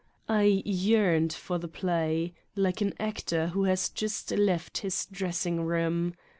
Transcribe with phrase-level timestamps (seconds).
[0.27, 6.15] I yearned for the play, like an actor who has just left his dressing room.